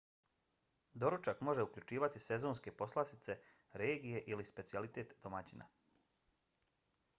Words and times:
doručak 1.01 1.43
može 1.49 1.65
uključivati 1.65 2.21
sezonske 2.29 2.73
poslastice 2.81 3.37
regije 3.83 4.23
ili 4.35 4.49
specijalitet 4.53 5.17
domaćina 5.29 5.71